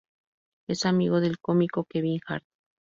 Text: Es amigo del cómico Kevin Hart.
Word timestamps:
Es 0.67 0.87
amigo 0.87 1.21
del 1.21 1.37
cómico 1.37 1.85
Kevin 1.87 2.19
Hart. 2.25 2.43